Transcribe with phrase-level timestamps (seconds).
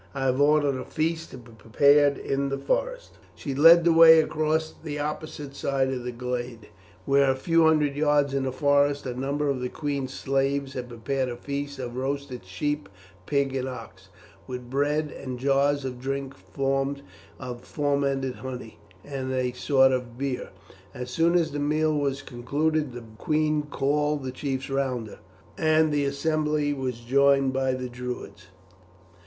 [0.15, 4.19] I have ordered a feast to be prepared in the forest." She led the way
[4.19, 6.69] across the opposite side of the glade,
[7.05, 10.89] where, a few hundred yards in the forest, a number of the queen's slaves had
[10.89, 12.89] prepared a feast of roasted sheep,
[13.27, 14.09] pig, and ox,
[14.47, 17.03] with bread and jars of drink formed
[17.39, 20.49] of fermented honey, and a sort of beer.
[20.95, 25.19] As soon as the meal was concluded the queen called the chiefs round her,
[25.59, 28.47] and the assembly was joined by the Druids.